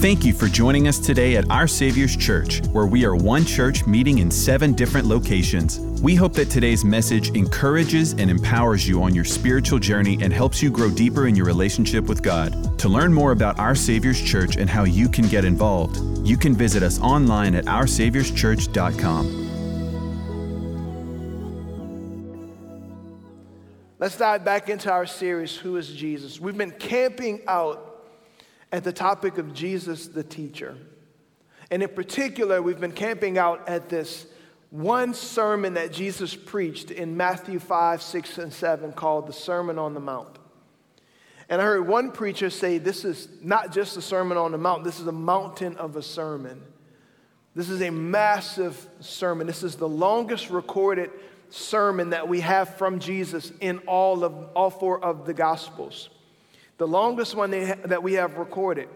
[0.00, 3.84] Thank you for joining us today at Our Savior's Church, where we are one church
[3.84, 5.80] meeting in seven different locations.
[6.00, 10.62] We hope that today's message encourages and empowers you on your spiritual journey and helps
[10.62, 12.78] you grow deeper in your relationship with God.
[12.78, 16.54] To learn more about Our Savior's Church and how you can get involved, you can
[16.54, 19.46] visit us online at OurSaviour'sChurch.com.
[23.98, 26.38] Let's dive back into our series, Who is Jesus?
[26.38, 27.87] We've been camping out
[28.72, 30.76] at the topic of Jesus the teacher.
[31.70, 34.26] And in particular, we've been camping out at this
[34.70, 39.94] one sermon that Jesus preached in Matthew 5, 6, and 7 called the Sermon on
[39.94, 40.38] the Mount.
[41.48, 44.84] And I heard one preacher say this is not just a Sermon on the Mount,
[44.84, 46.62] this is a mountain of a sermon.
[47.54, 49.46] This is a massive sermon.
[49.46, 51.10] This is the longest recorded
[51.50, 56.10] sermon that we have from Jesus in all of all four of the Gospels
[56.78, 58.88] the longest one that we have recorded.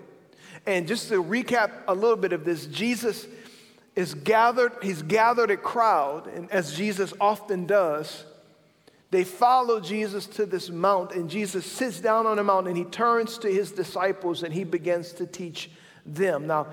[0.67, 3.27] And just to recap a little bit of this, Jesus
[3.95, 8.25] is gathered, he's gathered a crowd, and as Jesus often does,
[9.11, 12.85] they follow Jesus to this mount, and Jesus sits down on the mount and he
[12.85, 15.71] turns to his disciples and he begins to teach
[16.07, 16.47] them.
[16.47, 16.69] Now,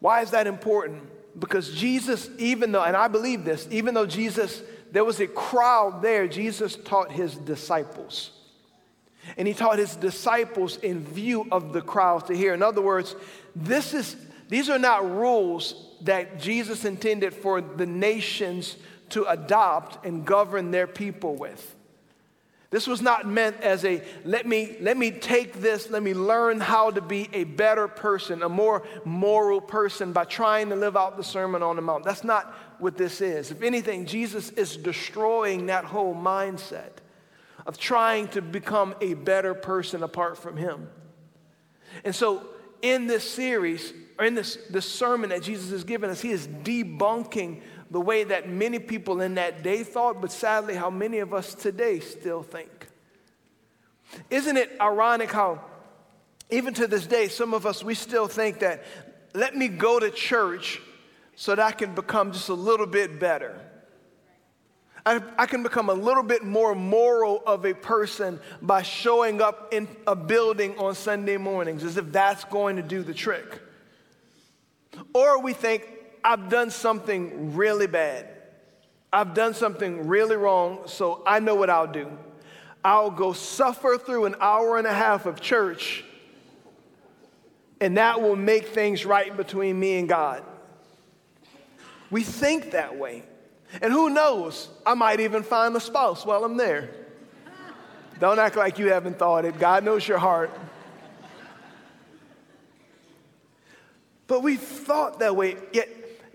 [0.00, 1.04] why is that important?
[1.38, 6.02] Because Jesus, even though, and I believe this, even though Jesus, there was a crowd
[6.02, 8.32] there, Jesus taught his disciples.
[9.36, 12.54] And he taught his disciples in view of the crowds to hear.
[12.54, 13.14] In other words,
[13.54, 14.16] this is,
[14.48, 18.76] these are not rules that Jesus intended for the nations
[19.10, 21.74] to adopt and govern their people with.
[22.70, 26.60] This was not meant as a let me let me take this, let me learn
[26.60, 31.16] how to be a better person, a more moral person by trying to live out
[31.16, 32.04] the Sermon on the Mount.
[32.04, 33.50] That's not what this is.
[33.50, 36.90] If anything, Jesus is destroying that whole mindset
[37.68, 40.88] of trying to become a better person apart from Him.
[42.02, 42.44] And so,
[42.80, 46.48] in this series, or in this, this sermon that Jesus has given us, He is
[46.48, 51.32] debunking the way that many people in that day thought, but sadly, how many of
[51.32, 52.88] us today still think.
[54.30, 55.62] Isn't it ironic how,
[56.50, 58.84] even to this day, some of us, we still think that
[59.34, 60.80] let me go to church
[61.36, 63.60] so that I can become just a little bit better.
[65.06, 69.72] I, I can become a little bit more moral of a person by showing up
[69.72, 73.60] in a building on Sunday mornings, as if that's going to do the trick.
[75.14, 75.88] Or we think,
[76.24, 78.28] I've done something really bad.
[79.12, 82.10] I've done something really wrong, so I know what I'll do.
[82.84, 86.04] I'll go suffer through an hour and a half of church,
[87.80, 90.42] and that will make things right between me and God.
[92.10, 93.22] We think that way.
[93.82, 96.90] And who knows, I might even find a spouse while I'm there.
[98.18, 99.58] Don't act like you haven't thought it.
[99.58, 100.50] God knows your heart.
[104.26, 105.88] But we thought that way, yet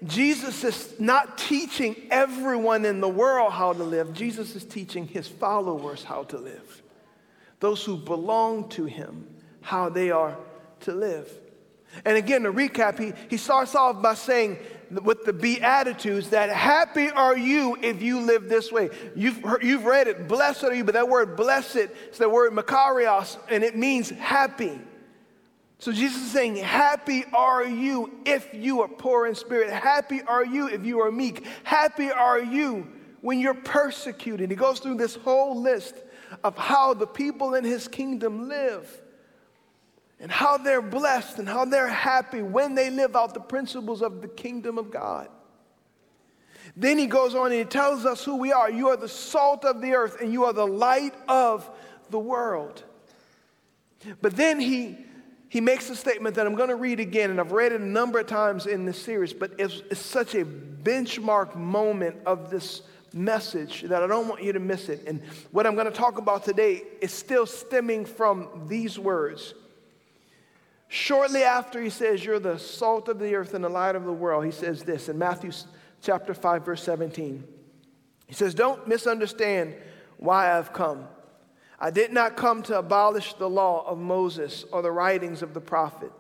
[0.06, 4.14] Jesus is not teaching everyone in the world how to live.
[4.14, 6.82] Jesus is teaching his followers how to live.
[7.60, 9.28] Those who belong to him,
[9.62, 10.38] how they are
[10.82, 11.30] to live.
[12.04, 14.58] And again, to recap, he, he starts off by saying,
[15.02, 18.90] with the Beatitudes that happy are you if you live this way.
[19.16, 22.54] You've, heard, you've read it, blessed are you, but that word blessed is the word
[22.54, 24.80] makarios, and it means happy.
[25.80, 29.70] So Jesus is saying, Happy are you if you are poor in spirit.
[29.70, 31.46] Happy are you if you are meek.
[31.64, 32.88] Happy are you
[33.20, 34.50] when you're persecuted.
[34.50, 35.96] He goes through this whole list
[36.44, 39.02] of how the people in his kingdom live
[40.20, 44.22] and how they're blessed and how they're happy when they live out the principles of
[44.22, 45.28] the kingdom of God.
[46.76, 48.70] Then he goes on and he tells us who we are.
[48.72, 51.70] You are the salt of the earth and you are the light of
[52.10, 52.84] the world.
[54.22, 54.98] But then he,
[55.50, 57.86] he makes a statement that I'm going to read again, and I've read it a
[57.86, 62.82] number of times in this series, but it's, it's such a benchmark moment of this
[63.14, 65.04] message that I don't want you to miss it.
[65.08, 65.22] And
[65.52, 69.54] what I'm going to talk about today is still stemming from these words.
[70.94, 74.14] Shortly after he says, You're the salt of the earth and the light of the
[74.14, 75.50] world, he says this in Matthew
[76.04, 77.44] chapter 5, verse 17.
[78.28, 79.74] He says, Don't misunderstand
[80.18, 81.08] why I've come.
[81.80, 85.62] I did not come to abolish the law of Moses or the writings of the
[85.62, 86.12] prophet,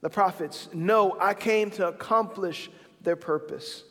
[0.00, 0.68] the prophets.
[0.72, 2.72] No, I came to accomplish
[3.02, 3.84] their purpose.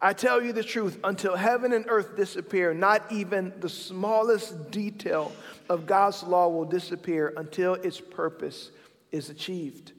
[0.00, 5.30] I tell you the truth, until heaven and earth disappear, not even the smallest detail
[5.68, 8.72] of God's law will disappear until its purpose
[9.12, 9.92] is achieved.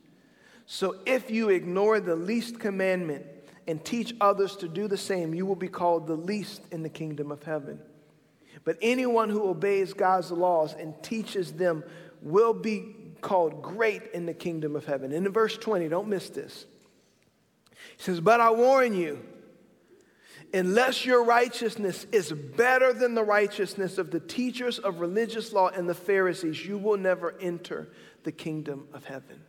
[0.66, 3.26] So if you ignore the least commandment
[3.68, 6.90] and teach others to do the same, you will be called the least in the
[6.90, 7.80] kingdom of heaven.
[8.66, 11.84] But anyone who obeys God's laws and teaches them
[12.22, 15.12] will be called great in the kingdom of heaven.
[15.12, 16.66] And in verse 20, don't miss this.
[17.98, 19.24] He says, But I warn you,
[20.54, 25.90] unless your righteousness is better than the righteousness of the teachers of religious law and
[25.90, 27.90] the Pharisees, you will never enter
[28.24, 29.42] the kingdom of heaven.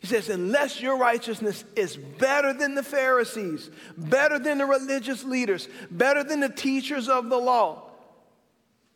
[0.00, 5.68] He says, unless your righteousness is better than the Pharisees, better than the religious leaders,
[5.90, 7.90] better than the teachers of the law,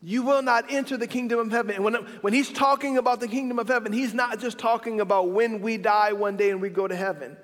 [0.00, 1.74] you will not enter the kingdom of heaven.
[1.76, 5.30] And when, when he's talking about the kingdom of heaven, he's not just talking about
[5.30, 7.36] when we die one day and we go to heaven.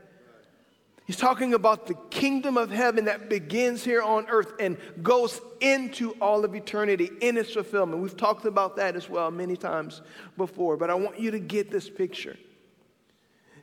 [1.10, 6.12] He's talking about the kingdom of heaven that begins here on earth and goes into
[6.20, 8.00] all of eternity in its fulfillment.
[8.00, 10.02] We've talked about that as well many times
[10.36, 12.36] before, but I want you to get this picture.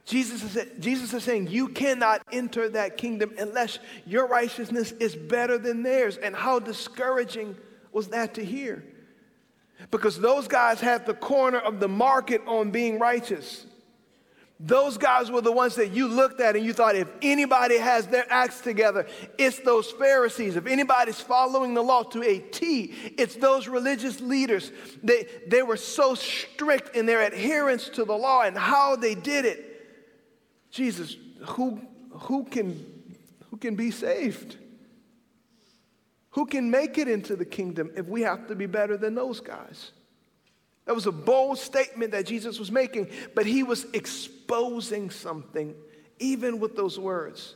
[0.03, 5.57] Jesus is, Jesus is saying you cannot enter that kingdom unless your righteousness is better
[5.57, 6.17] than theirs.
[6.17, 7.55] And how discouraging
[7.94, 8.83] was that to hear?
[9.89, 13.65] Because those guys had the corner of the market on being righteous.
[14.59, 18.07] Those guys were the ones that you looked at and you thought, if anybody has
[18.07, 19.06] their acts together,
[19.38, 20.56] it's those Pharisees.
[20.56, 24.71] If anybody's following the law to a T, it's those religious leaders.
[25.04, 29.45] They, they were so strict in their adherence to the law and how they did
[29.45, 29.63] it.
[30.71, 31.15] Jesus,
[31.50, 32.83] who, who, can,
[33.51, 34.57] who can be saved?
[36.31, 39.39] Who can make it into the kingdom if we have to be better than those
[39.39, 39.92] guys?
[40.88, 45.75] That was a bold statement that Jesus was making, but he was exposing something
[46.18, 47.56] even with those words.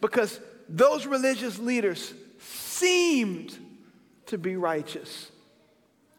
[0.00, 3.58] Because those religious leaders seemed
[4.26, 5.32] to be righteous,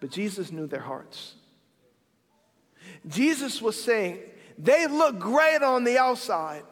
[0.01, 1.35] but Jesus knew their hearts.
[3.07, 4.19] Jesus was saying,
[4.57, 6.63] they look great on the outside,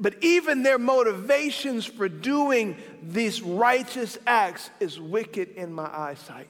[0.00, 6.48] but even their motivations for doing these righteous acts is wicked in my eyesight.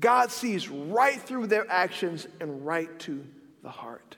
[0.00, 3.24] God sees right through their actions and right to
[3.62, 4.16] the heart.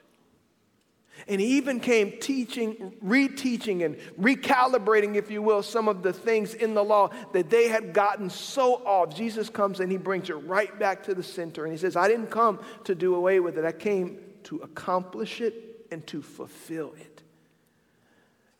[1.27, 6.53] And he even came teaching, reteaching, and recalibrating, if you will, some of the things
[6.53, 9.15] in the law that they had gotten so off.
[9.15, 11.63] Jesus comes and he brings it right back to the center.
[11.63, 15.41] And he says, I didn't come to do away with it, I came to accomplish
[15.41, 17.21] it and to fulfill it.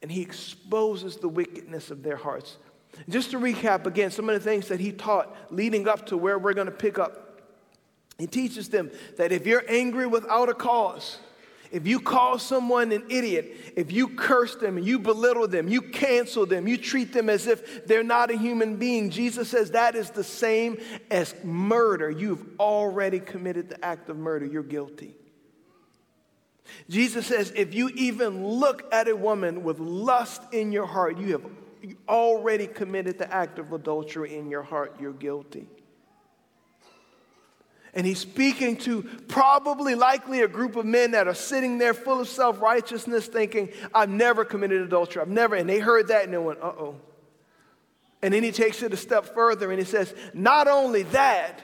[0.02, 2.58] And he exposes the wickedness of their hearts.
[3.10, 6.38] Just to recap again, some of the things that he taught leading up to where
[6.38, 7.42] we're going to pick up.
[8.18, 11.18] He teaches them that if you're angry without a cause,
[11.72, 16.46] if you call someone an idiot, if you curse them, you belittle them, you cancel
[16.46, 20.10] them, you treat them as if they're not a human being, Jesus says that is
[20.10, 20.78] the same
[21.10, 22.12] as murder.
[22.12, 24.46] You've already committed the act of murder.
[24.46, 25.16] You're guilty.
[26.90, 31.32] Jesus says if you even look at a woman with lust in your heart, you
[31.32, 31.46] have
[32.08, 35.68] already committed the act of adultery in your heart, you're guilty.
[37.94, 42.22] And he's speaking to probably, likely, a group of men that are sitting there full
[42.22, 45.22] of self righteousness, thinking, I've never committed adultery.
[45.22, 45.56] I've never.
[45.56, 46.96] And they heard that and they went, uh oh.
[48.22, 51.60] And then he takes it a step further and he says, Not only that,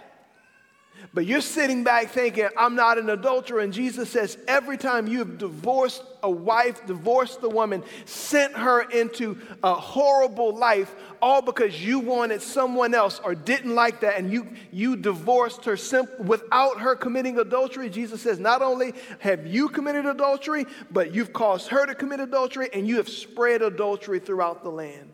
[1.17, 3.61] but you're sitting back thinking, I'm not an adulterer.
[3.61, 9.35] And Jesus says, every time you've divorced a wife, divorced the woman, sent her into
[9.63, 14.47] a horrible life, all because you wanted someone else or didn't like that, and you,
[14.71, 20.05] you divorced her simp- without her committing adultery, Jesus says, not only have you committed
[20.05, 24.69] adultery, but you've caused her to commit adultery, and you have spread adultery throughout the
[24.69, 25.09] land.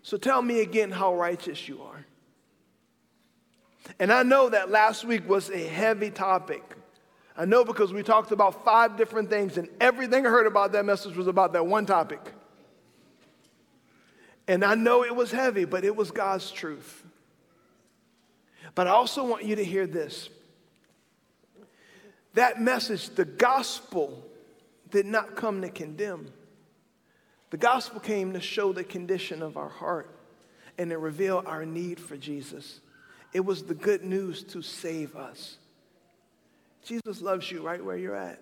[0.00, 1.91] So tell me again how righteous you are.
[3.98, 6.62] And I know that last week was a heavy topic.
[7.36, 10.84] I know because we talked about five different things, and everything I heard about that
[10.84, 12.20] message was about that one topic.
[14.46, 17.04] And I know it was heavy, but it was God's truth.
[18.74, 20.28] But I also want you to hear this
[22.34, 24.24] that message, the gospel,
[24.90, 26.32] did not come to condemn.
[27.50, 30.08] The gospel came to show the condition of our heart
[30.78, 32.80] and to reveal our need for Jesus.
[33.32, 35.56] It was the good news to save us.
[36.84, 38.40] Jesus loves you right where you're at.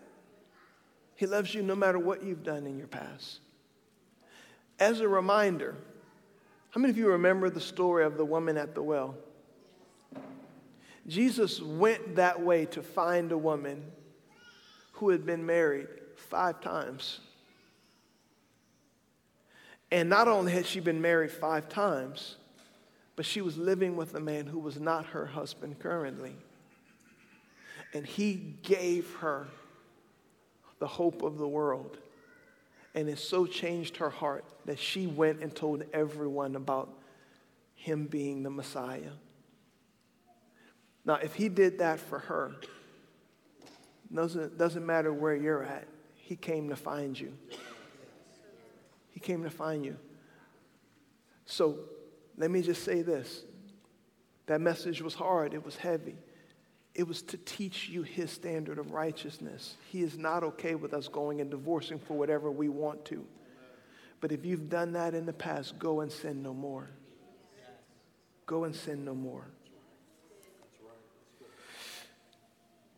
[1.15, 3.41] He loves you no matter what you've done in your past.
[4.79, 5.77] As a reminder,
[6.71, 9.15] how many of you remember the story of the woman at the well?
[11.07, 13.83] Jesus went that way to find a woman
[14.93, 17.21] who had been married five times.
[19.91, 22.37] And not only had she been married five times,
[23.21, 26.35] but she was living with a man who was not her husband currently.
[27.93, 29.47] And he gave her
[30.79, 31.99] the hope of the world.
[32.95, 36.89] And it so changed her heart that she went and told everyone about
[37.75, 39.13] him being the Messiah.
[41.05, 42.55] Now, if he did that for her,
[44.11, 47.35] Doesn't, doesn't matter where you're at, He came to find you.
[49.11, 49.99] He came to find you.
[51.45, 51.81] So
[52.41, 53.43] let me just say this
[54.47, 56.17] that message was hard, it was heavy.
[56.93, 59.77] It was to teach you his standard of righteousness.
[59.93, 63.25] He is not okay with us going and divorcing for whatever we want to.
[64.21, 66.91] But if you've done that in the past, go and sin no more.
[68.47, 69.45] Go and sin no more.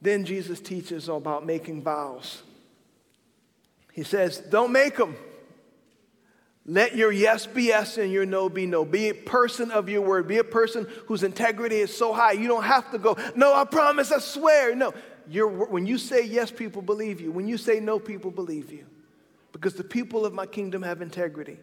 [0.00, 2.42] Then Jesus teaches about making vows.
[3.92, 5.16] He says, Don't make them.
[6.64, 8.84] Let your yes be yes and your no be no.
[8.84, 10.28] Be a person of your word.
[10.28, 13.64] Be a person whose integrity is so high you don't have to go, No, I
[13.64, 14.74] promise, I swear.
[14.74, 14.94] No.
[15.28, 17.30] You're, when you say yes, people believe you.
[17.30, 18.86] When you say no, people believe you.
[19.52, 21.58] Because the people of my kingdom have integrity.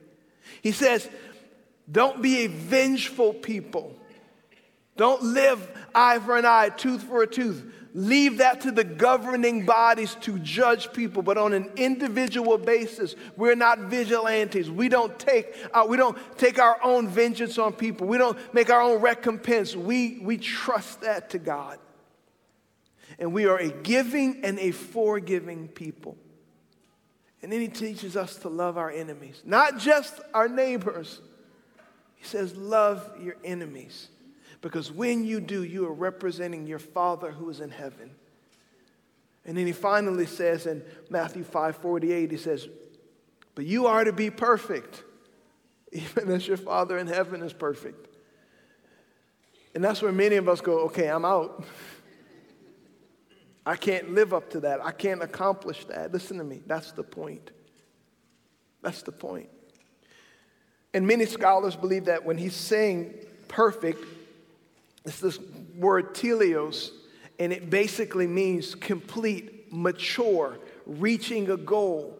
[0.62, 1.10] He says,
[1.91, 3.96] Don't be a vengeful people.
[4.98, 5.65] Don't live
[5.96, 7.65] eye for an eye, tooth for a tooth.
[7.93, 13.55] Leave that to the governing bodies to judge people, but on an individual basis, we're
[13.55, 14.69] not vigilantes.
[14.69, 18.05] We don't take, uh, we don't take our own vengeance on people.
[18.05, 19.75] We don't make our own recompense.
[19.75, 21.79] We, we trust that to God.
[23.17, 26.15] And we are a giving and a forgiving people.
[27.41, 31.22] And then he teaches us to love our enemies, not just our neighbors.
[32.15, 34.10] He says, Love your enemies.
[34.62, 38.12] Because when you do, you are representing your Father who is in heaven.
[39.46, 42.68] And then he finally says in Matthew 5 48, he says,
[43.56, 45.04] But you are to be perfect,
[45.92, 48.08] even as your Father in heaven is perfect.
[49.74, 51.63] And that's where many of us go, Okay, I'm out.
[53.66, 54.84] I can't live up to that.
[54.84, 56.12] I can't accomplish that.
[56.12, 56.62] Listen to me.
[56.66, 57.51] That's the point.
[58.82, 59.50] That's the point.
[60.94, 63.13] And many scholars believe that when he's saying
[63.48, 64.04] perfect,
[65.06, 65.39] it's this
[65.75, 66.91] word teleos,
[67.39, 72.20] and it basically means complete, mature, reaching a goal.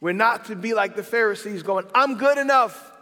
[0.00, 2.92] We're not to be like the Pharisees going, I'm good enough.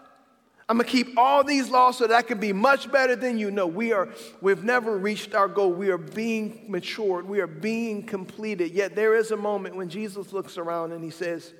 [0.68, 3.50] I'm gonna keep all these laws so that I can be much better than you.
[3.50, 4.08] No, we are,
[4.40, 5.72] we've never reached our goal.
[5.72, 8.72] We are being matured, we are being completed.
[8.72, 11.52] Yet there is a moment when Jesus looks around and he says,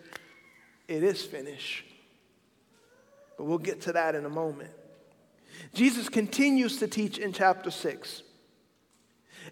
[0.88, 1.84] It is finished.
[3.36, 4.70] But we'll get to that in a moment.
[5.74, 8.22] Jesus continues to teach in chapter 6.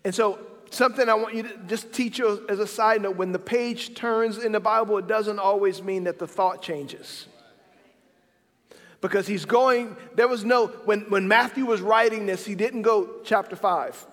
[0.05, 0.39] And so,
[0.71, 3.95] something I want you to just teach you as a side note when the page
[3.95, 7.27] turns in the Bible, it doesn't always mean that the thought changes.
[9.01, 13.21] Because he's going, there was no, when, when Matthew was writing this, he didn't go
[13.23, 14.07] chapter 5.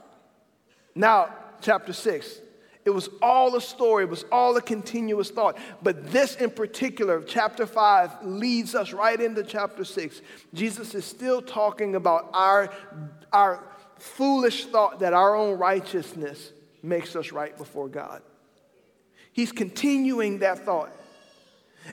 [0.96, 2.40] Now, chapter 6.
[2.84, 5.58] It was all a story, it was all a continuous thought.
[5.84, 10.22] But this in particular, chapter 5, leads us right into chapter 6.
[10.54, 12.74] Jesus is still talking about our,
[13.32, 13.64] our
[14.00, 18.24] foolish thought that our own righteousness makes us right before God.
[19.32, 20.92] He's continuing that thought.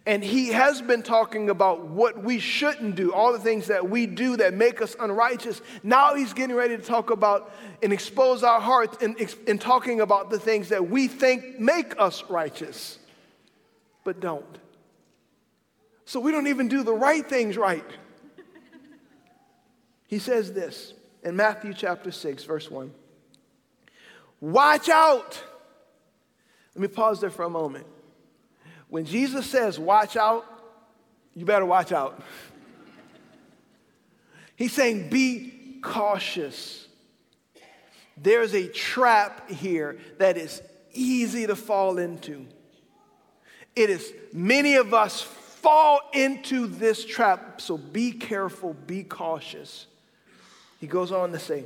[0.07, 4.07] And he has been talking about what we shouldn't do, all the things that we
[4.07, 5.61] do that make us unrighteous.
[5.83, 7.53] Now he's getting ready to talk about
[7.83, 9.17] and expose our hearts in,
[9.47, 12.99] and talking about the things that we think make us righteous,
[14.05, 14.59] but don't.
[16.05, 17.85] So we don't even do the right things right.
[20.07, 22.93] He says this in Matthew chapter 6, verse 1.
[24.41, 25.43] Watch out.
[26.75, 27.87] Let me pause there for a moment.
[28.89, 30.45] When Jesus says, watch out,
[31.35, 32.23] you better watch out.
[34.57, 36.89] He's saying, be cautious.
[38.17, 42.47] There's a trap here that is easy to fall into.
[43.77, 49.87] It is, many of us fall into this trap, so be careful, be cautious.
[50.81, 51.65] He goes on to say,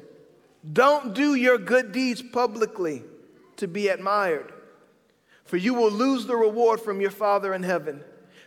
[0.70, 3.02] don't do your good deeds publicly
[3.56, 4.51] to be admired
[5.44, 8.02] for you will lose the reward from your Father in heaven.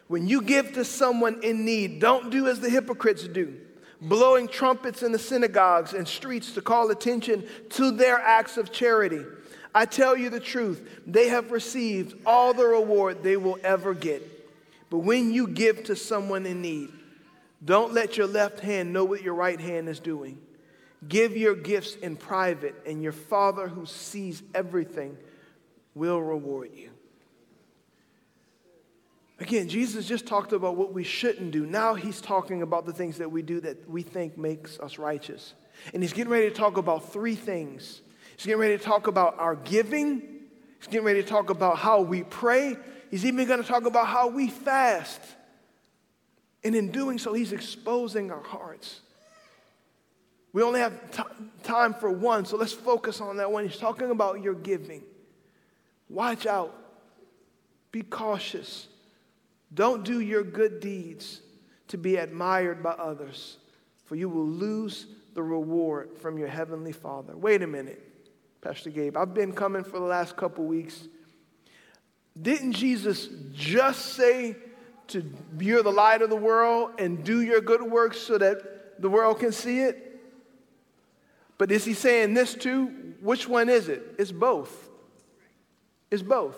[0.08, 3.56] When you give to someone in need, don't do as the hypocrites do,
[4.02, 9.24] blowing trumpets in the synagogues and streets to call attention to their acts of charity.
[9.74, 14.32] I tell you the truth, they have received all the reward they will ever get.
[14.90, 16.90] But when you give to someone in need,
[17.64, 20.38] don't let your left hand know what your right hand is doing.
[21.08, 25.18] Give your gifts in private, and your Father who sees everything
[25.96, 26.92] will reward you.
[29.40, 31.66] Again, Jesus just talked about what we shouldn't do.
[31.66, 35.54] Now he's talking about the things that we do that we think makes us righteous.
[35.94, 38.02] And he's getting ready to talk about three things.
[38.38, 40.22] He's getting ready to talk about our giving.
[40.80, 42.78] He's getting ready to talk about how we pray.
[43.12, 45.22] He's even going to talk about how we fast.
[46.64, 49.02] And in doing so, he's exposing our hearts.
[50.54, 51.24] We only have t-
[51.64, 53.68] time for one, so let's focus on that one.
[53.68, 55.04] He's talking about your giving.
[56.10, 56.74] Watch out.
[57.92, 58.88] Be cautious.
[59.74, 61.42] Don't do your good deeds
[61.88, 63.58] to be admired by others,
[64.06, 67.36] for you will lose the reward from your heavenly Father.
[67.36, 68.02] Wait a minute,
[68.62, 69.18] Pastor Gabe.
[69.18, 71.08] I've been coming for the last couple weeks.
[72.42, 74.56] Didn't Jesus just say
[75.08, 75.24] to
[75.60, 79.40] you're the light of the world and do your good works so that the world
[79.40, 80.20] can see it?
[81.58, 82.88] But is he saying this too?
[83.22, 84.16] Which one is it?
[84.18, 84.85] It's both.
[86.16, 86.56] It's both.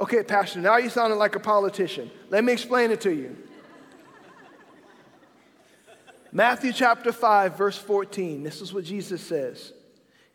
[0.00, 2.10] Okay, Pastor, now you sounding like a politician.
[2.28, 3.36] Let me explain it to you.
[6.32, 8.42] Matthew chapter 5, verse 14.
[8.42, 9.72] This is what Jesus says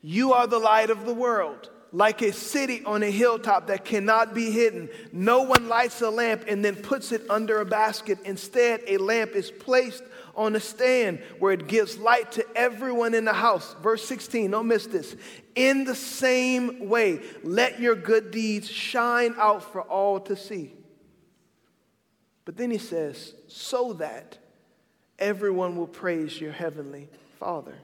[0.01, 4.33] You are the light of the world like a city on a hilltop that cannot
[4.33, 4.89] be hidden.
[5.11, 8.17] No one lights a lamp and then puts it under a basket.
[8.23, 10.03] Instead, a lamp is placed
[10.35, 13.75] on a stand where it gives light to everyone in the house.
[13.83, 15.15] Verse 16, don't miss this.
[15.55, 20.73] In the same way, let your good deeds shine out for all to see.
[22.45, 24.37] But then he says, so that
[25.19, 27.75] everyone will praise your heavenly Father.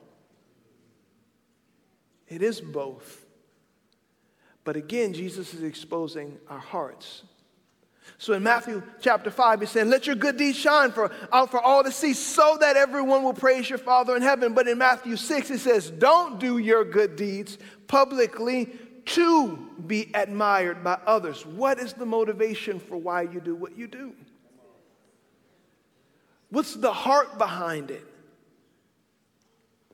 [2.29, 3.26] It is both.
[4.67, 7.23] But again, Jesus is exposing our hearts.
[8.17, 11.61] So in Matthew chapter 5, he's saying, Let your good deeds shine for, out for
[11.61, 14.53] all to see, so that everyone will praise your Father in heaven.
[14.53, 17.57] But in Matthew 6, he says, Don't do your good deeds
[17.87, 18.65] publicly
[19.05, 19.55] to
[19.87, 21.45] be admired by others.
[21.45, 24.13] What is the motivation for why you do what you do?
[26.49, 28.05] What's the heart behind it?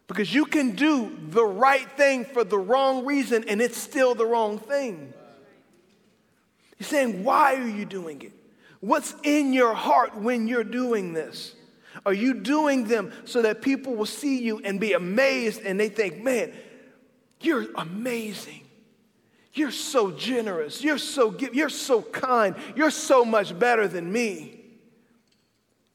[0.07, 4.25] Because you can do the right thing for the wrong reason and it's still the
[4.25, 5.13] wrong thing.
[6.77, 8.33] He's saying, Why are you doing it?
[8.81, 11.55] What's in your heart when you're doing this?
[12.05, 15.89] Are you doing them so that people will see you and be amazed and they
[15.89, 16.53] think, Man,
[17.39, 18.61] you're amazing.
[19.53, 20.83] You're so generous.
[20.83, 22.55] You're so you're so kind.
[22.75, 24.62] You're so much better than me.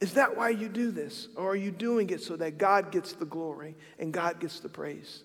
[0.01, 1.29] Is that why you do this?
[1.37, 4.69] Or are you doing it so that God gets the glory and God gets the
[4.69, 5.23] praise?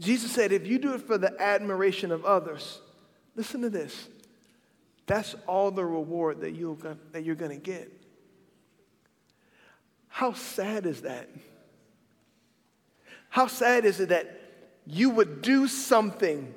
[0.00, 2.80] Jesus said, if you do it for the admiration of others,
[3.36, 4.08] listen to this.
[5.06, 6.78] That's all the reward that, you
[7.12, 7.92] that you're going to get.
[10.08, 11.28] How sad is that?
[13.28, 14.40] How sad is it that
[14.86, 16.54] you would do something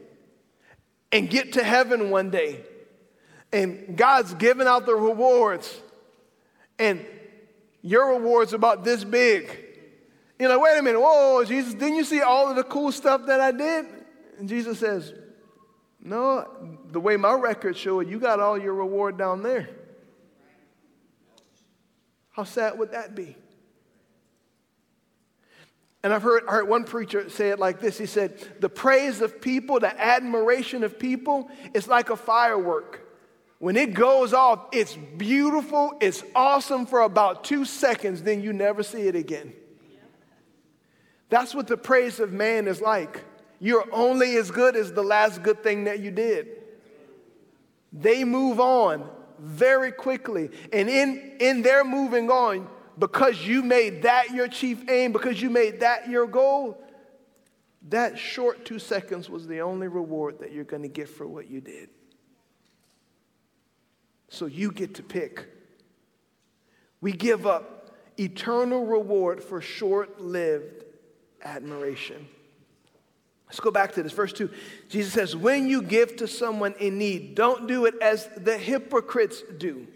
[1.12, 2.62] and get to heaven one day
[3.52, 5.82] and God's giving out the rewards
[6.80, 7.06] and
[7.82, 9.66] your reward's about this big.
[10.40, 13.26] You're like, wait a minute, whoa, Jesus, didn't you see all of the cool stuff
[13.26, 13.86] that I did?
[14.38, 15.14] And Jesus says,
[16.00, 16.48] no,
[16.92, 19.70] the way my records show it, you got all your reward down there.
[22.32, 23.36] How sad would that be?
[26.04, 27.98] And I've heard, I heard one preacher say it like this.
[27.98, 33.07] He said, The praise of people, the admiration of people, is like a firework.
[33.60, 38.84] When it goes off, it's beautiful, it's awesome for about two seconds, then you never
[38.84, 39.54] see it again.
[41.30, 43.24] That's what the praise of man is like.
[43.60, 46.48] You're only as good as the last good thing that you did.
[47.92, 50.52] They move on very quickly.
[50.72, 52.68] And in, in their moving on,
[53.00, 56.84] because you made that your chief aim, because you made that your goal,
[57.90, 61.50] that short two seconds was the only reward that you're going to get for what
[61.50, 61.90] you did.
[64.38, 65.48] So you get to pick.
[67.02, 70.84] We give up eternal reward for short lived
[71.44, 72.28] admiration.
[73.48, 74.12] Let's go back to this.
[74.12, 74.50] Verse 2.
[74.90, 79.42] Jesus says, When you give to someone in need, don't do it as the hypocrites
[79.58, 79.88] do,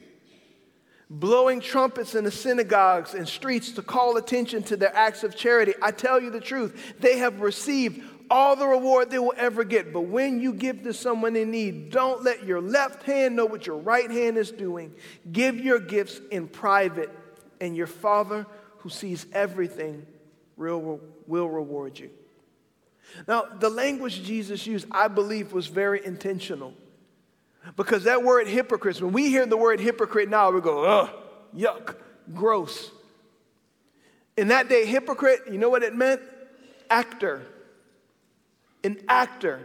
[1.07, 5.73] blowing trumpets in the synagogues and streets to call attention to their acts of charity.
[5.83, 8.01] I tell you the truth, they have received
[8.31, 9.91] all the reward they will ever get.
[9.91, 13.67] But when you give to someone in need, don't let your left hand know what
[13.67, 14.93] your right hand is doing.
[15.31, 17.11] Give your gifts in private,
[17.59, 20.05] and your Father who sees everything
[20.55, 22.09] will, reward you.
[23.27, 26.73] Now, the language Jesus used, I believe, was very intentional.
[27.75, 31.09] Because that word hypocrite, when we hear the word hypocrite now, we go, ugh,
[31.55, 31.95] yuck,
[32.33, 32.89] gross.
[34.37, 36.21] In that day, hypocrite, you know what it meant?
[36.89, 37.45] Actor
[38.83, 39.59] an actor.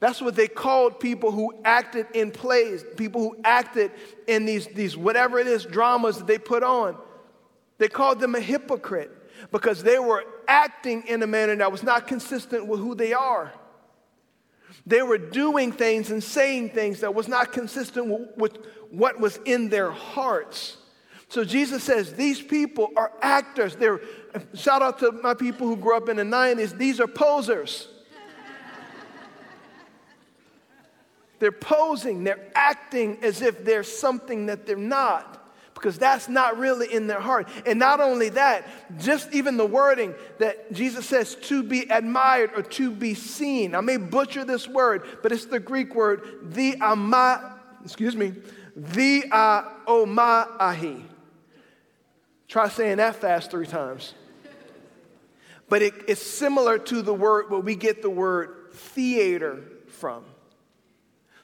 [0.00, 3.92] That's what they called people who acted in plays, people who acted
[4.26, 6.96] in these, these whatever it is, dramas that they put on.
[7.78, 9.10] They called them a hypocrite
[9.52, 13.52] because they were acting in a manner that was not consistent with who they are.
[14.86, 19.38] They were doing things and saying things that was not consistent with, with what was
[19.44, 20.78] in their hearts.
[21.28, 23.76] So Jesus says these people are actors.
[23.76, 24.00] They're
[24.54, 26.76] shout out to my people who grew up in the 90s.
[26.76, 27.88] These are posers.
[31.40, 35.40] They're posing, they're acting as if they're something that they're not
[35.80, 37.48] because that's not really in their heart.
[37.64, 42.62] And not only that, just even the wording that Jesus says to be admired or
[42.62, 43.74] to be seen.
[43.74, 48.34] I may butcher this word, but it's the Greek word the ama, excuse me,
[48.76, 51.02] the omaahi.
[52.46, 54.12] Try saying that fast three times.
[55.70, 60.24] But it, it's similar to the word where we get the word theater from.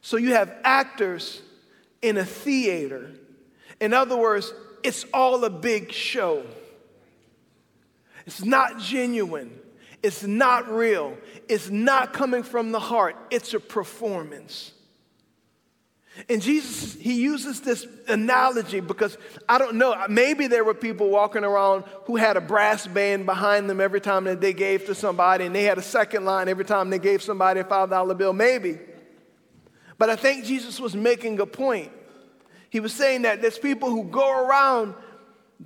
[0.07, 1.42] So you have actors
[2.01, 3.11] in a theater
[3.81, 6.45] in other words, it's all a big show.
[8.25, 9.59] It's not genuine.
[10.05, 11.16] It's not real.
[11.49, 13.16] It's not coming from the heart.
[13.31, 14.73] It's a performance.
[16.31, 21.42] And Jesus, he uses this analogy because I don't know, maybe there were people walking
[21.42, 25.45] around who had a brass band behind them every time that they gave to somebody,
[25.45, 28.79] and they had a second line every time they gave somebody a $5 bill, maybe.
[29.98, 31.90] But I think Jesus was making a point
[32.76, 34.94] he was saying that there's people who go around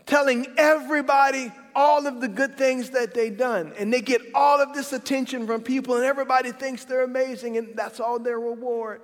[0.07, 3.73] telling everybody all of the good things that they've done.
[3.79, 7.75] And they get all of this attention from people, and everybody thinks they're amazing, and
[7.75, 9.01] that's all their reward.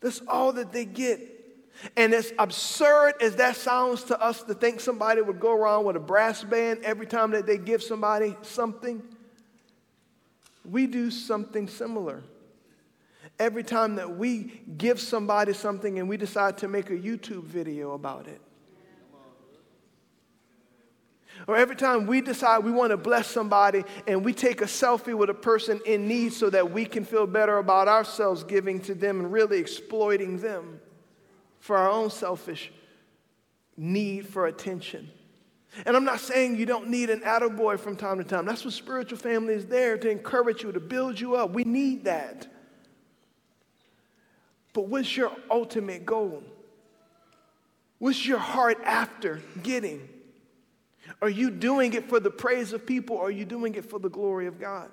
[0.00, 1.18] That's all that they get.
[1.96, 5.96] And as absurd as that sounds to us to think somebody would go around with
[5.96, 9.02] a brass band every time that they give somebody something,
[10.64, 12.22] we do something similar
[13.38, 17.92] every time that we give somebody something and we decide to make a YouTube video
[17.92, 18.40] about it.
[21.46, 25.14] Or every time we decide we want to bless somebody and we take a selfie
[25.14, 28.94] with a person in need so that we can feel better about ourselves giving to
[28.94, 30.80] them and really exploiting them
[31.58, 32.72] for our own selfish
[33.76, 35.10] need for attention.
[35.84, 38.46] And I'm not saying you don't need an attaboy from time to time.
[38.46, 41.50] That's what spiritual family is there to encourage you, to build you up.
[41.50, 42.46] We need that.
[44.74, 46.42] But what's your ultimate goal?
[47.98, 50.06] What's your heart after getting?
[51.22, 53.98] Are you doing it for the praise of people or are you doing it for
[53.98, 54.90] the glory of God?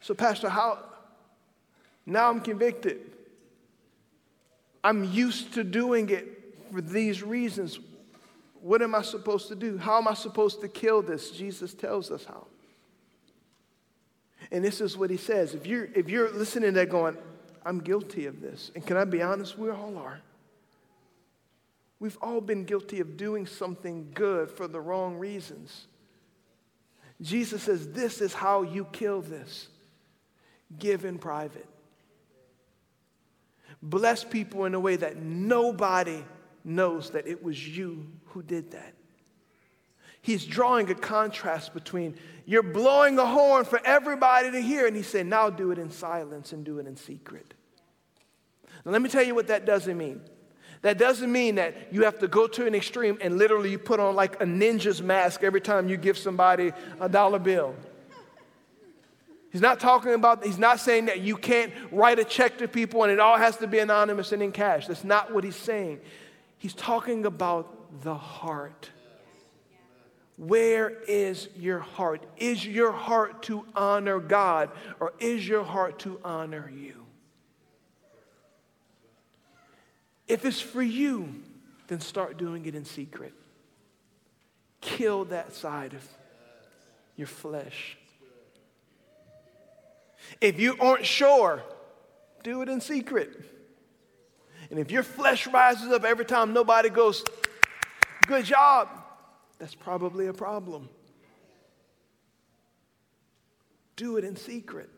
[0.00, 0.80] So, Pastor, how?
[2.04, 2.98] Now I'm convicted.
[4.82, 7.78] I'm used to doing it for these reasons.
[8.60, 9.78] What am I supposed to do?
[9.78, 11.30] How am I supposed to kill this?
[11.30, 12.46] Jesus tells us how.
[14.50, 15.54] And this is what he says.
[15.54, 17.16] If you're, if you're listening to that going,
[17.64, 18.70] I'm guilty of this.
[18.74, 19.58] And can I be honest?
[19.58, 20.20] We all are.
[22.00, 25.86] We've all been guilty of doing something good for the wrong reasons.
[27.20, 29.68] Jesus says, This is how you kill this
[30.78, 31.66] give in private.
[33.82, 36.22] Bless people in a way that nobody
[36.64, 38.94] knows that it was you who did that.
[40.20, 45.02] He's drawing a contrast between you're blowing a horn for everybody to hear, and he
[45.02, 47.52] said, Now do it in silence and do it in secret.
[48.84, 50.22] Now, let me tell you what that doesn't mean.
[50.82, 54.00] That doesn't mean that you have to go to an extreme and literally you put
[54.00, 57.74] on like a ninja's mask every time you give somebody a dollar bill.
[59.50, 63.02] He's not talking about, he's not saying that you can't write a check to people
[63.02, 64.86] and it all has to be anonymous and in cash.
[64.86, 66.00] That's not what he's saying.
[66.58, 68.90] He's talking about the heart.
[70.38, 72.22] Where is your heart?
[72.36, 74.70] Is your heart to honor God
[75.00, 76.94] or is your heart to honor you?
[80.28, 81.34] If it's for you,
[81.88, 83.32] then start doing it in secret.
[84.80, 86.06] Kill that side of
[87.16, 87.96] your flesh.
[90.40, 91.62] If you aren't sure,
[92.44, 93.30] do it in secret.
[94.70, 97.24] And if your flesh rises up every time nobody goes,
[98.26, 98.88] good job,
[99.58, 100.88] that's probably a problem.
[103.96, 104.90] Do it in secret.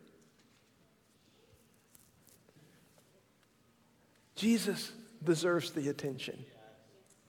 [4.36, 4.92] Jesus
[5.24, 6.44] deserves the attention.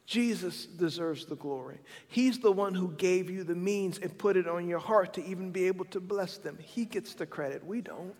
[0.05, 1.79] Jesus deserves the glory.
[2.09, 5.25] He's the one who gave you the means and put it on your heart to
[5.25, 6.57] even be able to bless them.
[6.61, 7.65] He gets the credit.
[7.65, 8.15] We don't.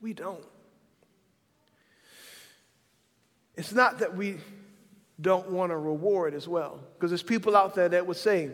[0.00, 0.44] We don't.
[3.56, 4.38] It's not that we
[5.24, 8.50] don't want a reward as well, because there's people out there that would say,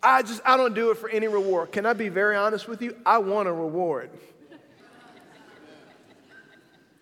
[0.00, 1.72] I just, I don't do it for any reward.
[1.72, 2.96] Can I be very honest with you?
[3.04, 4.10] I want a reward.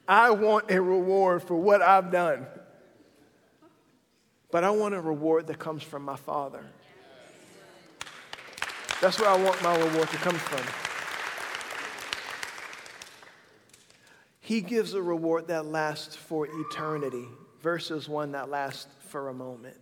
[0.09, 2.47] I want a reward for what I've done.
[4.51, 6.65] But I want a reward that comes from my Father.
[9.03, 10.65] That's where I want my reward to come from.
[14.41, 17.27] He gives a reward that lasts for eternity
[17.61, 19.77] versus one that lasts for a moment.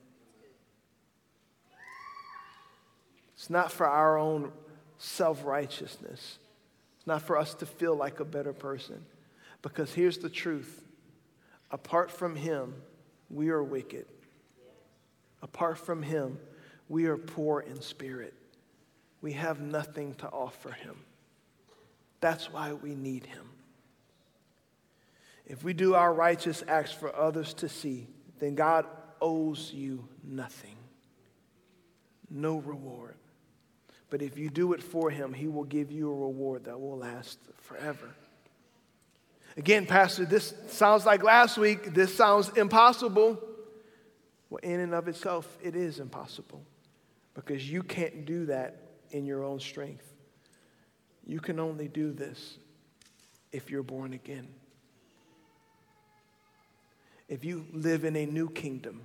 [3.34, 4.50] It's not for our own
[4.98, 6.38] self righteousness,
[6.98, 9.02] It's not for us to feel like a better person.
[9.62, 10.82] Because here's the truth
[11.70, 12.74] apart from Him,
[13.30, 14.06] we are wicked.
[15.42, 16.38] Apart from Him,
[16.88, 18.34] we are poor in spirit.
[19.22, 20.96] We have nothing to offer Him.
[22.20, 23.48] That's why we need Him.
[25.46, 28.08] If we do our righteous acts for others to see,
[28.40, 28.86] then God
[29.20, 30.76] owes you nothing,
[32.30, 33.16] no reward.
[34.08, 36.98] But if you do it for Him, He will give you a reward that will
[36.98, 38.10] last forever.
[39.56, 41.92] Again, Pastor, this sounds like last week.
[41.94, 43.40] This sounds impossible.
[44.48, 46.62] Well, in and of itself, it is impossible
[47.34, 48.76] because you can't do that
[49.10, 50.12] in your own strength.
[51.26, 52.58] You can only do this
[53.52, 54.48] if you're born again.
[57.30, 59.02] If you live in a new kingdom,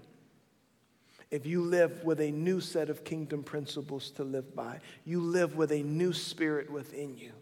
[1.30, 5.56] if you live with a new set of kingdom principles to live by, you live
[5.56, 7.34] with a new spirit within you.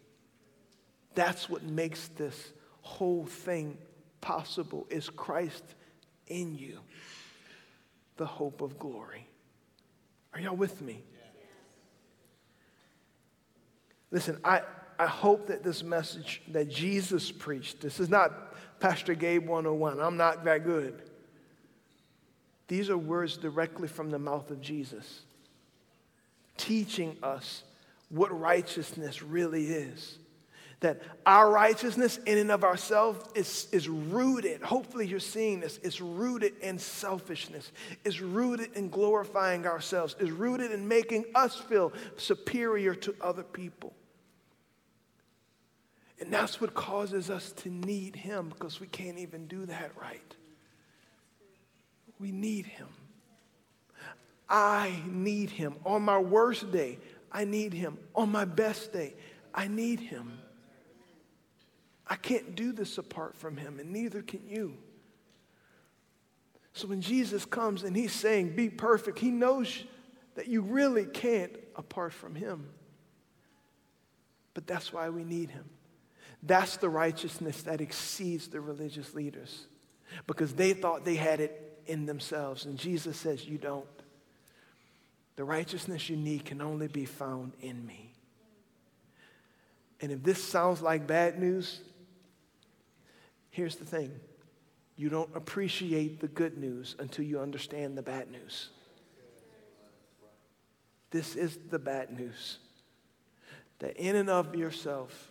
[1.15, 3.77] That's what makes this whole thing
[4.19, 5.63] possible is Christ
[6.27, 6.79] in you,
[8.17, 9.25] the hope of glory.
[10.33, 11.01] Are y'all with me?
[14.11, 14.63] Listen, I,
[14.99, 18.52] I hope that this message that Jesus preached, this is not
[18.83, 20.01] Pastor Gabe 101.
[20.01, 21.03] I'm not that good.
[22.67, 25.21] These are words directly from the mouth of Jesus,
[26.57, 27.63] teaching us
[28.09, 30.17] what righteousness really is
[30.81, 36.01] that our righteousness in and of ourselves is, is rooted, hopefully you're seeing this, it's
[36.01, 37.71] rooted in selfishness,
[38.03, 43.93] it's rooted in glorifying ourselves, it's rooted in making us feel superior to other people.
[46.19, 50.35] And that's what causes us to need Him because we can't even do that right.
[52.19, 52.87] We need Him.
[54.47, 55.75] I need Him.
[55.85, 56.99] On my worst day,
[57.31, 57.97] I need Him.
[58.15, 59.15] On my best day,
[59.53, 60.39] I need Him.
[62.07, 64.77] I can't do this apart from him, and neither can you.
[66.73, 69.83] So when Jesus comes and he's saying, Be perfect, he knows
[70.35, 72.69] that you really can't apart from him.
[74.53, 75.65] But that's why we need him.
[76.45, 79.65] That's the righteousness that exceeds the religious leaders
[80.27, 82.65] because they thought they had it in themselves.
[82.65, 83.85] And Jesus says, You don't.
[85.35, 88.13] The righteousness you need can only be found in me.
[90.01, 91.79] And if this sounds like bad news,
[93.53, 94.11] Here's the thing
[94.95, 98.69] you don't appreciate the good news until you understand the bad news.
[101.11, 102.57] This is the bad news
[103.77, 105.29] that in and of yourself,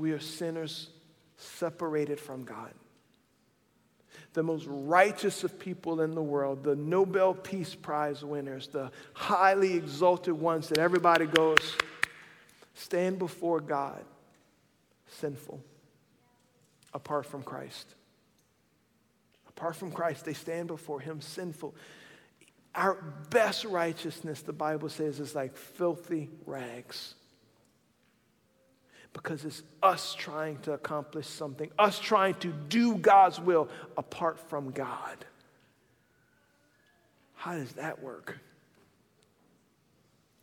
[0.00, 0.88] we are sinners
[1.36, 2.72] separated from God.
[4.32, 9.74] The most righteous of people in the world, the Nobel Peace Prize winners, the highly
[9.74, 11.76] exalted ones that everybody goes,
[12.74, 14.02] stand before God
[15.06, 15.60] sinful
[16.94, 17.94] apart from Christ.
[19.48, 21.74] Apart from Christ, they stand before Him sinful.
[22.74, 22.94] Our
[23.28, 27.16] best righteousness, the Bible says, is like filthy rags.
[29.12, 34.70] Because it's us trying to accomplish something, us trying to do God's will apart from
[34.70, 35.24] God.
[37.34, 38.38] How does that work?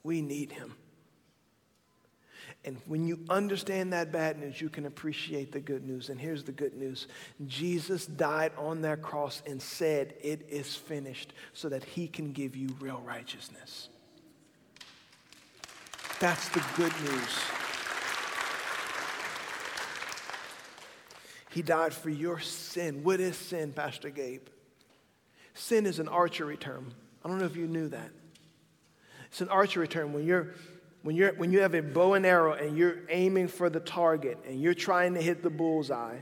[0.04, 0.74] We need Him.
[2.66, 6.10] And when you understand that bad news, you can appreciate the good news.
[6.10, 7.08] And here's the good news
[7.48, 12.56] Jesus died on that cross and said, It is finished, so that he can give
[12.56, 13.90] you real righteousness.
[16.20, 17.67] That's the good news.
[21.52, 23.04] He died for your sin.
[23.04, 24.48] What is sin, Pastor Gabe?
[25.54, 26.94] Sin is an archery term.
[27.24, 28.10] I don't know if you knew that.
[29.28, 30.14] It's an archery term.
[30.14, 30.54] When you're
[31.04, 34.40] when, you're, when you have a bow and arrow and you're aiming for the target
[34.46, 36.18] and you're trying to hit the bullseye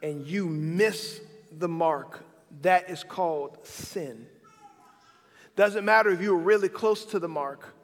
[0.00, 1.20] and you miss
[1.58, 2.20] the mark,
[2.62, 4.26] that is called sin.
[5.56, 7.74] Doesn't matter if you were really close to the mark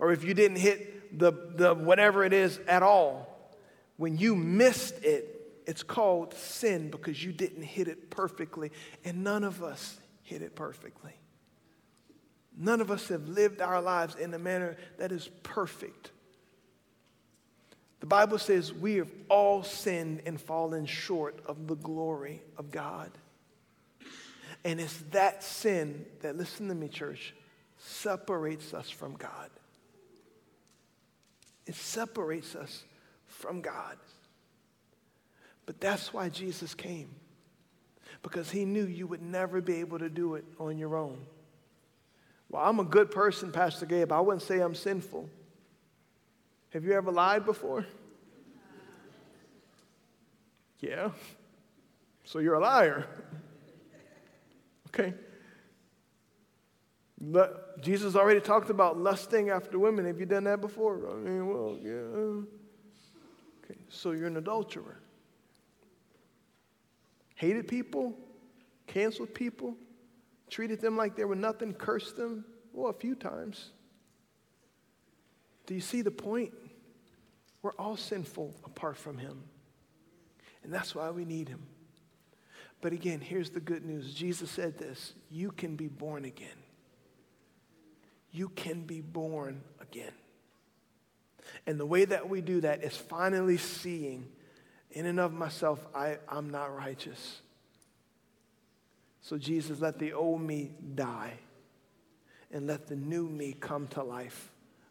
[0.00, 3.52] or if you didn't hit the, the whatever it is at all.
[3.98, 5.37] When you missed it,
[5.68, 8.72] it's called sin because you didn't hit it perfectly,
[9.04, 11.12] and none of us hit it perfectly.
[12.56, 16.10] None of us have lived our lives in a manner that is perfect.
[18.00, 23.10] The Bible says we have all sinned and fallen short of the glory of God.
[24.64, 27.34] And it's that sin that, listen to me, church,
[27.76, 29.50] separates us from God.
[31.66, 32.84] It separates us
[33.26, 33.98] from God.
[35.68, 37.10] But that's why Jesus came,
[38.22, 41.18] because he knew you would never be able to do it on your own.
[42.48, 44.10] Well, I'm a good person, Pastor Gabe.
[44.10, 45.28] I wouldn't say I'm sinful.
[46.70, 47.84] Have you ever lied before?
[50.80, 51.10] Yeah.
[52.24, 53.04] So you're a liar.
[54.86, 55.12] okay.
[57.82, 60.06] Jesus already talked about lusting after women.
[60.06, 61.10] Have you done that before?
[61.10, 61.90] I mean, well, yeah.
[63.62, 63.78] Okay.
[63.90, 65.02] So you're an adulterer.
[67.38, 68.18] Hated people,
[68.88, 69.76] canceled people,
[70.50, 73.70] treated them like they were nothing, cursed them, well, a few times.
[75.64, 76.52] Do you see the point?
[77.62, 79.44] We're all sinful apart from Him.
[80.64, 81.62] And that's why we need Him.
[82.80, 86.48] But again, here's the good news Jesus said this you can be born again.
[88.32, 90.12] You can be born again.
[91.68, 94.26] And the way that we do that is finally seeing,
[94.90, 97.40] in and of myself, I, I'm not righteous.
[99.20, 101.34] So, Jesus, let the old me die
[102.50, 104.50] and let the new me come to life.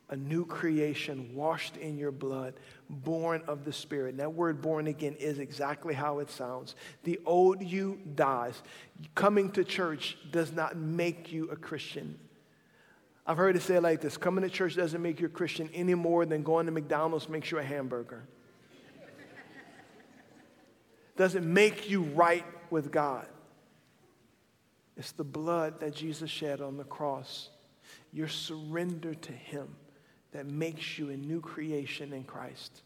[0.09, 2.53] A new creation washed in your blood,
[2.89, 4.11] born of the Spirit.
[4.11, 6.75] And that word born again is exactly how it sounds.
[7.03, 8.61] The old you dies.
[9.15, 12.17] Coming to church does not make you a Christian.
[13.25, 15.93] I've heard it say like this coming to church doesn't make you a Christian any
[15.93, 18.23] more than going to McDonald's makes you a hamburger.
[21.17, 23.27] Doesn't make you right with God.
[24.95, 27.49] It's the blood that Jesus shed on the cross,
[28.11, 29.75] your surrender to Him
[30.31, 32.81] that makes you a new creation in Christ.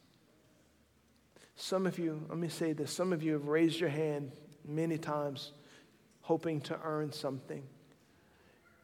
[1.55, 4.31] Some of you, let me say this, some of you have raised your hand
[4.65, 5.51] many times
[6.21, 7.63] hoping to earn something.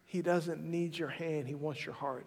[0.06, 2.26] He doesn't need your hand, He wants your heart.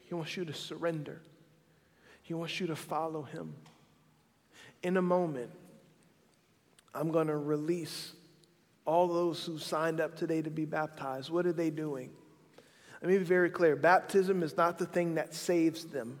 [0.00, 1.20] He wants you to surrender,
[2.22, 3.54] He wants you to follow Him.
[4.82, 5.50] In a moment,
[6.94, 8.12] I'm going to release
[8.84, 12.10] all those who signed up today to be baptized, what are they doing?
[13.02, 16.20] Let me be very clear baptism is not the thing that saves them.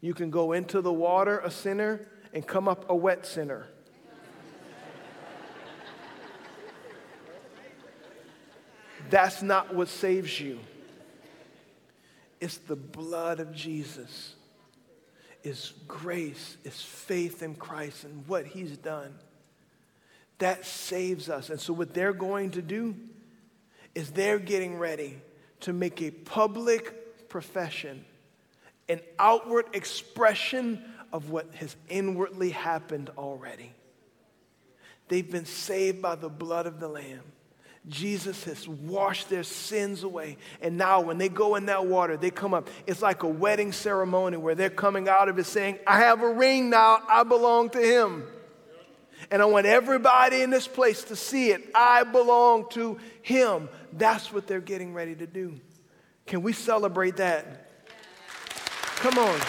[0.00, 3.66] You can go into the water a sinner and come up a wet sinner.
[9.10, 10.60] That's not what saves you.
[12.40, 14.34] It's the blood of Jesus.
[15.42, 19.14] It's grace, is faith in Christ and what he's done
[20.40, 21.48] that saves us.
[21.50, 22.96] And so, what they're going to do
[23.94, 25.18] is they're getting ready
[25.60, 28.04] to make a public profession,
[28.88, 33.72] an outward expression of what has inwardly happened already.
[35.08, 37.22] They've been saved by the blood of the Lamb.
[37.88, 40.36] Jesus has washed their sins away.
[40.60, 42.68] And now, when they go in that water, they come up.
[42.86, 46.30] It's like a wedding ceremony where they're coming out of it saying, I have a
[46.30, 48.24] ring now, I belong to him.
[49.30, 51.70] And I want everybody in this place to see it.
[51.74, 53.68] I belong to Him.
[53.92, 55.60] That's what they're getting ready to do.
[56.26, 57.68] Can we celebrate that?
[58.96, 59.40] Come on.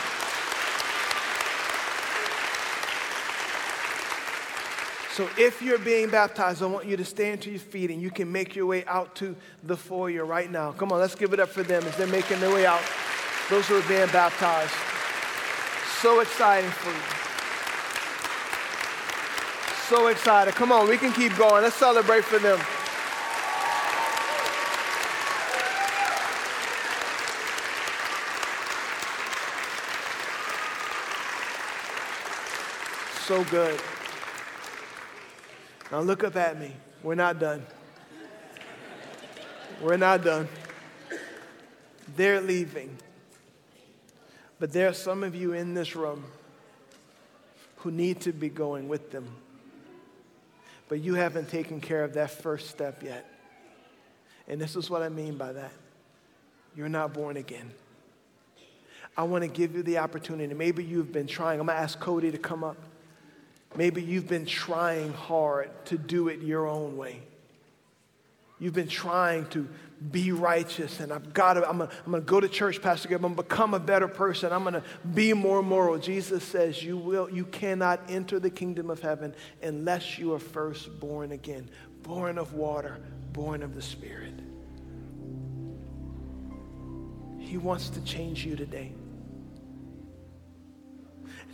[5.14, 8.12] So, if you're being baptized, I want you to stand to your feet and you
[8.12, 10.72] can make your way out to the foyer right now.
[10.72, 12.82] Come on, let's give it up for them as they're making their way out.
[13.50, 14.74] Those who are being baptized.
[16.02, 17.22] So exciting for you
[19.92, 20.56] so excited.
[20.56, 21.64] Come on, we can keep going.
[21.64, 22.58] Let's celebrate for them.
[33.28, 33.82] So good.
[35.92, 36.72] Now look up at me.
[37.04, 37.66] We're not done.
[39.82, 40.48] We're not done.
[42.16, 42.98] They're leaving.
[44.60, 46.24] But there are some of you in this room
[47.78, 49.28] who need to be going with them
[50.92, 53.26] but you haven't taken care of that first step yet.
[54.50, 55.72] And this is what I mean by that
[56.76, 57.72] you're not born again.
[59.16, 60.54] I want to give you the opportunity.
[60.54, 61.62] Maybe you've been trying.
[61.62, 62.76] I'm going to ask Cody to come up.
[63.76, 67.22] Maybe you've been trying hard to do it your own way.
[68.60, 69.68] You've been trying to
[70.12, 73.24] be righteous and I've got to, I'm going to go to church, Pastor Gabe.
[73.24, 74.52] I'm to become a better person.
[74.52, 74.84] I'm to
[75.14, 75.98] be more moral.
[75.98, 79.34] Jesus says you will, you cannot enter the kingdom of heaven
[79.64, 81.70] unless you are first born again,
[82.04, 83.00] born of water,
[83.32, 84.34] born of the Spirit.
[87.40, 88.92] He wants to change you today.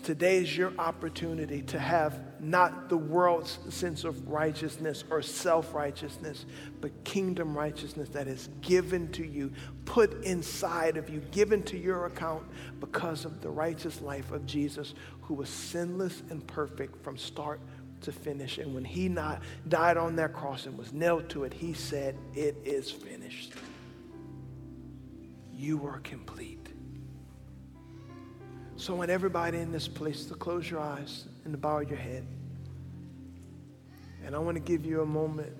[0.07, 6.45] Today is your opportunity to have not the world's sense of righteousness or self righteousness,
[6.79, 9.51] but kingdom righteousness that is given to you,
[9.83, 12.45] put inside of you, given to your account
[12.79, 14.93] because of the righteous life of Jesus,
[15.23, 17.59] who was sinless and perfect from start
[17.99, 18.59] to finish.
[18.59, 22.15] And when he not, died on that cross and was nailed to it, he said,
[22.33, 23.51] It is finished.
[25.53, 26.66] You are complete.
[28.80, 31.97] So I want everybody in this place to close your eyes and to bow your
[31.97, 32.28] head.
[34.23, 35.51] And I want to give you a moment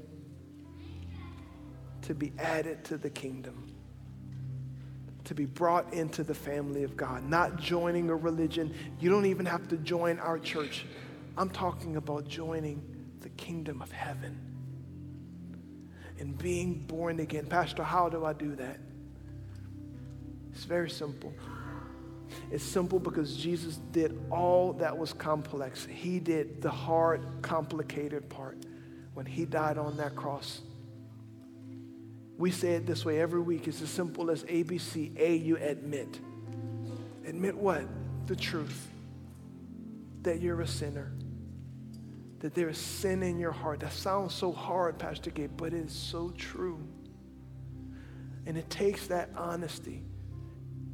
[2.04, 3.74] to be added to the kingdom,
[5.24, 8.72] to be brought into the family of God, not joining a religion.
[9.00, 10.86] You don't even have to join our church.
[11.38, 12.84] I'm talking about joining
[13.22, 14.40] the kingdom of heaven
[16.20, 17.48] and being born again.
[17.48, 18.80] Pastor, how do I do that?
[20.54, 21.34] It's very simple.
[22.52, 25.86] It's simple because Jesus did all that was complex.
[25.86, 28.58] He did the hard, complicated part
[29.14, 30.62] when he died on that cross.
[32.38, 33.68] We say it this way every week.
[33.68, 35.18] It's as simple as ABC.
[35.20, 36.20] A, you admit.
[37.26, 37.84] Admit what?
[38.28, 38.88] The truth.
[40.22, 41.12] That you're a sinner.
[42.40, 43.80] That there is sin in your heart.
[43.80, 46.80] That sounds so hard, Pastor Gabe, but it is so true.
[48.46, 50.04] And it takes that honesty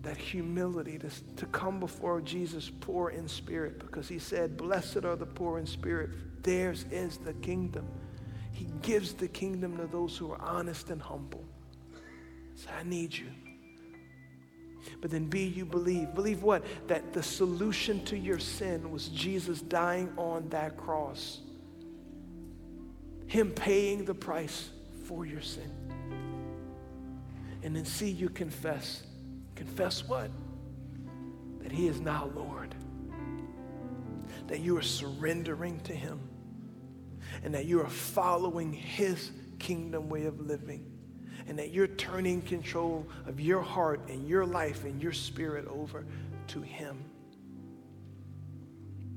[0.04, 5.16] that humility to, to come before Jesus poor in spirit because he said, Blessed are
[5.16, 7.88] the poor in spirit, theirs is the kingdom.
[8.52, 11.44] He gives the kingdom to those who are honest and humble.
[12.56, 13.28] So I need you.
[15.02, 16.14] But then, B, you believe.
[16.14, 16.64] Believe what?
[16.88, 21.40] That the solution to your sin was Jesus dying on that cross,
[23.28, 24.70] Him paying the price
[25.06, 25.72] for your sin.
[27.64, 29.04] And then, C, you confess
[29.66, 30.30] Confess what?
[31.62, 32.76] That He is now Lord.
[34.48, 36.20] That you are surrendering to Him.
[37.44, 40.92] And that you are following His kingdom way of living.
[41.48, 46.06] And that you're turning control of your heart and your life and your spirit over
[46.48, 47.02] to Him.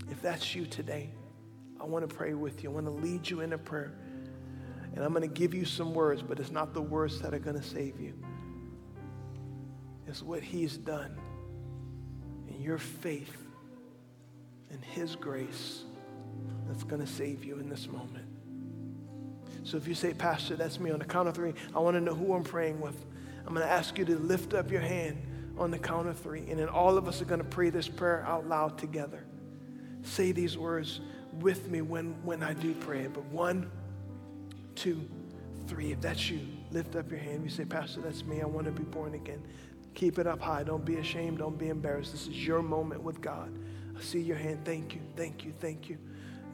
[0.09, 1.11] If that's you today,
[1.81, 2.71] I want to pray with you.
[2.71, 3.99] I want to lead you in a prayer.
[4.95, 7.41] And I'm going to give you some words, but it's not the words that are
[7.41, 8.15] going to save you
[10.07, 11.17] is what He's done
[12.49, 13.37] and your faith
[14.71, 15.85] and His grace
[16.69, 18.27] that's going to save you in this moment.
[19.65, 22.01] So if you say, Pastor, that's me on the count of three, I want to
[22.01, 22.97] know who I'm praying with.
[23.47, 25.23] I'm going to ask you to lift up your hand
[25.59, 27.89] on the count of three, and then all of us are going to pray this
[27.89, 29.25] prayer out loud together.
[30.03, 31.01] Say these words
[31.41, 33.13] with me when, when I do pray it.
[33.13, 33.71] But one,
[34.75, 35.09] two,
[35.67, 35.93] three.
[35.93, 36.41] If that's you,
[36.71, 37.43] lift up your hand.
[37.43, 38.43] You say, Pastor, that's me.
[38.43, 39.43] I want to be born again.
[39.97, 40.63] Keep it up high.
[40.63, 41.39] Don't be ashamed.
[41.39, 42.13] Don't be embarrassed.
[42.13, 43.51] This is your moment with God.
[43.97, 44.63] I see your hand.
[44.63, 45.01] Thank you.
[45.17, 45.55] Thank you.
[45.59, 45.97] Thank you.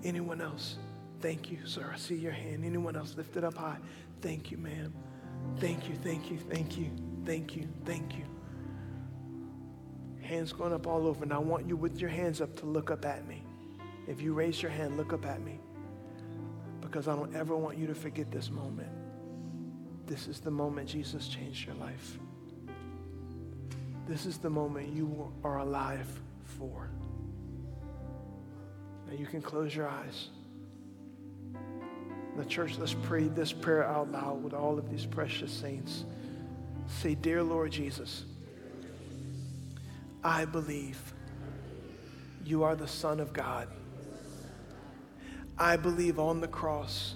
[0.04, 0.76] Anyone else?
[1.20, 1.90] Thank you, sir.
[1.92, 2.64] I see your hand.
[2.64, 3.16] Anyone else?
[3.16, 3.78] Lift it up high.
[4.20, 4.94] Thank you, ma'am.
[5.58, 5.96] Thank you.
[5.96, 6.38] Thank you.
[6.38, 6.90] Thank you.
[7.26, 7.68] Thank you.
[7.84, 8.24] Thank you.
[10.20, 11.24] Hands going up all over.
[11.24, 13.42] And I want you with your hands up to look up at me.
[14.06, 15.58] If you raise your hand, look up at me.
[16.80, 18.90] Because I don't ever want you to forget this moment.
[20.06, 22.20] This is the moment Jesus changed your life.
[24.06, 26.08] This is the moment you are alive
[26.58, 26.90] for.
[29.06, 30.28] Now you can close your eyes.
[32.36, 36.04] The church, let's pray this prayer out loud with all of these precious saints.
[36.86, 38.24] Say, Dear Lord Jesus,
[40.24, 40.98] I believe
[42.44, 43.68] you are the Son of God.
[45.58, 47.14] I believe on the cross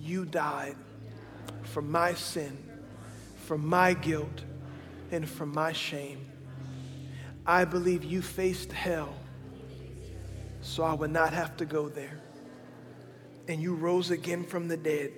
[0.00, 0.76] you died
[1.62, 2.58] for my sin,
[3.46, 4.42] for my guilt
[5.10, 6.26] and from my shame.
[7.46, 9.14] I believe you faced hell
[10.62, 12.20] so I would not have to go there.
[13.48, 15.12] And you rose again from the dead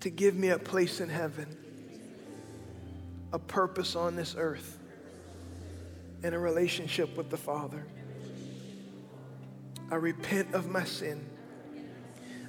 [0.00, 1.56] to give me a place in heaven,
[3.32, 4.78] a purpose on this earth,
[6.22, 7.86] and a relationship with the Father.
[9.90, 11.24] I repent of my sin.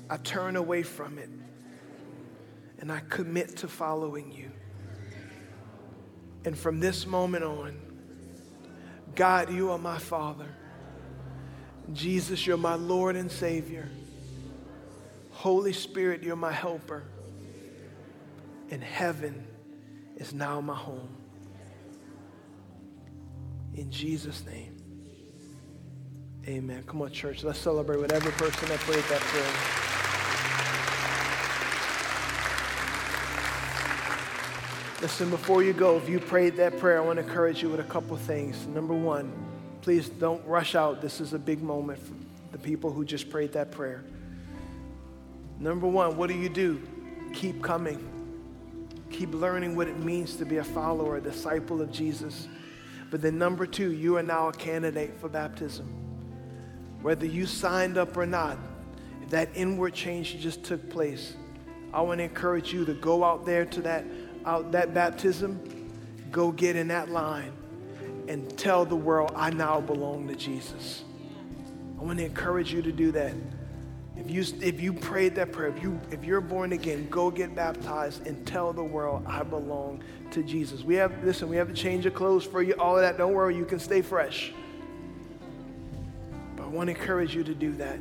[0.09, 1.29] I turn away from it.
[2.79, 4.51] And I commit to following you.
[6.47, 7.77] And from this moment on,
[9.15, 10.47] God, you are my Father.
[11.91, 13.89] Jesus, you're my Lord and Savior.
[15.31, 17.03] Holy Spirit, you're my helper.
[18.71, 19.45] And heaven
[20.15, 21.17] is now my home.
[23.75, 24.77] In Jesus' name,
[26.47, 26.83] amen.
[26.87, 29.86] Come on, church, let's celebrate with every person that prayed that prayer.
[34.99, 37.79] Listen, before you go, if you prayed that prayer, I want to encourage you with
[37.79, 38.65] a couple things.
[38.65, 39.31] Number one,
[39.81, 41.01] please don't rush out.
[41.01, 42.15] This is a big moment for
[42.51, 44.03] the people who just prayed that prayer.
[45.59, 46.81] Number one, what do you do?
[47.31, 48.09] Keep coming.
[49.11, 52.47] Keep learning what it means to be a follower, a disciple of Jesus.
[53.11, 55.87] But then, number two, you are now a candidate for baptism.
[57.03, 58.57] Whether you signed up or not,
[59.29, 61.35] that inward change just took place.
[61.93, 64.03] I want to encourage you to go out there to that
[64.47, 65.59] out that baptism,
[66.31, 67.51] go get in that line.
[68.27, 71.03] and tell the world, I now belong to Jesus.
[71.99, 73.33] I want to encourage you to do that.
[74.15, 77.55] If you, if you prayed that prayer, if, you, if you're born again, go get
[77.55, 80.83] baptized and tell the world, I belong to Jesus.
[80.83, 83.17] We have, listen, we have to change your clothes for you, all of that.
[83.17, 84.53] Don't worry, you can stay fresh.
[86.55, 87.99] But I want to encourage you to do that.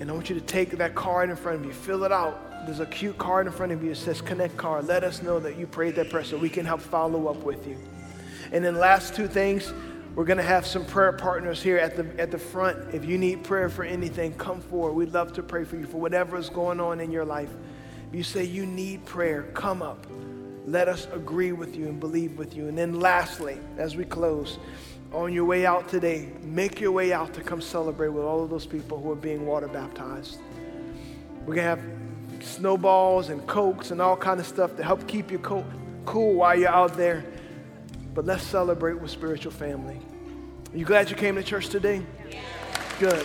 [0.00, 2.49] And I want you to take that card in front of you, fill it out.
[2.66, 4.86] There's a cute card in front of you that says Connect Card.
[4.86, 7.66] Let us know that you prayed that prayer so we can help follow up with
[7.66, 7.78] you.
[8.52, 9.72] And then, last two things
[10.16, 12.92] we're going to have some prayer partners here at the, at the front.
[12.92, 14.94] If you need prayer for anything, come forward.
[14.94, 17.50] We'd love to pray for you for whatever is going on in your life.
[18.08, 20.06] If you say you need prayer, come up.
[20.66, 22.66] Let us agree with you and believe with you.
[22.66, 24.58] And then, lastly, as we close,
[25.12, 28.50] on your way out today, make your way out to come celebrate with all of
[28.50, 30.38] those people who are being water baptized.
[31.46, 31.82] We're going to have
[32.40, 36.68] snowballs and cokes and all kind of stuff to help keep you cool while you're
[36.68, 37.24] out there
[38.14, 40.00] but let's celebrate with spiritual family.
[40.72, 42.02] Are you glad you came to church today?
[42.98, 43.24] Good.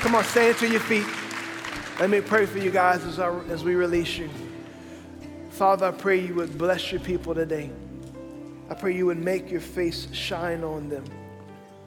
[0.00, 1.06] Come on, stand to your feet.
[1.98, 4.30] Let me pray for you guys as, I, as we release you.
[5.50, 7.70] Father, I pray you would bless your people today.
[8.70, 11.04] I pray you would make your face shine on them.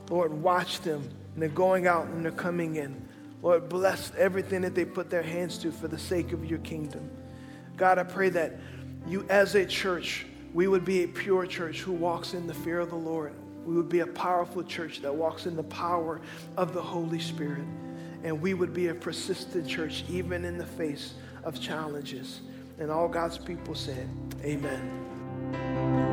[0.10, 1.02] Lord, watch them.
[1.34, 3.08] And they're going out and they're coming in.
[3.42, 7.10] Lord, bless everything that they put their hands to for the sake of your kingdom.
[7.78, 8.60] God, I pray that
[9.08, 12.80] you as a church we would be a pure church who walks in the fear
[12.80, 13.34] of the Lord.
[13.66, 16.20] We would be a powerful church that walks in the power
[16.58, 17.66] of the Holy Spirit.
[18.24, 21.14] And we would be a persistent church even in the face
[21.44, 22.42] of challenges.
[22.80, 24.10] And all God's people said,
[24.44, 26.11] Amen.